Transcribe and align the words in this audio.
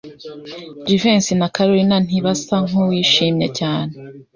Jivency 0.85 1.33
na 1.39 1.47
Kalorina 1.55 1.97
ntibasa 2.05 2.55
nkuwishimye 2.67 3.47
cyane. 3.59 3.93